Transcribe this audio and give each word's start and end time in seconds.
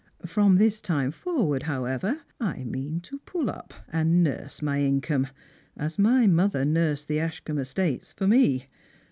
From 0.25 0.55
this 0.55 0.81
time 0.81 1.11
forward, 1.11 1.61
however, 1.61 2.21
I 2.39 2.63
mean 2.63 3.01
to 3.01 3.19
pull 3.19 3.51
up, 3.51 3.71
and 3.87 4.23
nurse 4.23 4.59
my 4.59 4.81
income, 4.81 5.27
as 5.77 5.99
my 5.99 6.25
mother 6.25 6.65
nursed 6.65 7.07
the 7.07 7.19
Ash 7.19 7.39
combe 7.41 7.59
estates 7.59 8.11
for 8.11 8.25
me. 8.25 8.65